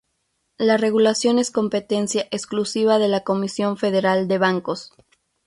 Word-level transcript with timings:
La 0.57 0.77
regulación 0.77 1.37
es 1.37 1.51
competencia 1.51 2.25
exclusiva 2.31 2.97
de 2.97 3.07
la 3.07 3.23
Comisión 3.23 3.77
Federal 3.77 4.27
de 4.27 4.39
Bancos. 4.39 4.93